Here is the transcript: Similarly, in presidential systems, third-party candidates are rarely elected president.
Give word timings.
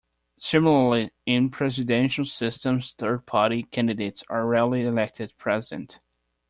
Similarly, 0.39 1.11
in 1.27 1.51
presidential 1.51 2.25
systems, 2.25 2.95
third-party 2.97 3.67
candidates 3.69 4.23
are 4.31 4.47
rarely 4.47 4.81
elected 4.81 5.31
president. 5.37 5.99